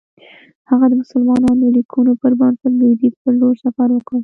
هغه 0.69 0.85
د 0.91 0.93
مسلمانانو 1.01 1.61
د 1.69 1.73
لیکنو 1.77 2.11
پر 2.21 2.31
بنسټ 2.39 2.71
لویدیځ 2.79 3.15
پر 3.23 3.33
لور 3.39 3.55
سفر 3.65 3.87
وکړ. 3.93 4.17